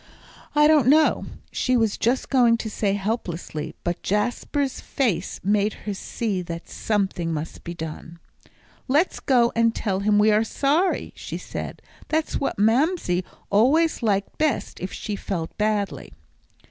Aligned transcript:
"I 0.55 0.65
don't 0.67 0.87
know," 0.87 1.27
she 1.51 1.77
was 1.77 1.95
just 1.95 2.31
going 2.31 2.57
to 2.57 2.71
say 2.71 2.93
helplessly, 2.93 3.75
but 3.83 4.01
Jasper's 4.01 4.81
face 4.81 5.39
made 5.43 5.73
her 5.85 5.93
see 5.93 6.41
that 6.41 6.67
something 6.67 7.31
must 7.31 7.63
be 7.63 7.75
done. 7.75 8.17
"Let's 8.87 9.19
go 9.19 9.51
and 9.55 9.75
tell 9.75 9.99
him 9.99 10.17
we 10.17 10.31
are 10.31 10.43
sorry," 10.43 11.13
she 11.15 11.37
said; 11.37 11.83
"that's 12.07 12.39
what 12.39 12.57
Mamsie 12.57 13.23
always 13.51 14.01
liked 14.01 14.39
best 14.39 14.79
if 14.79 14.91
she 14.91 15.15
felt 15.15 15.55
badly." 15.59 16.13